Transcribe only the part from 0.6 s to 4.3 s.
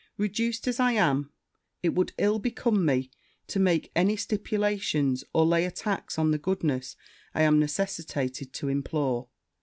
as I am, it would ill become me to make any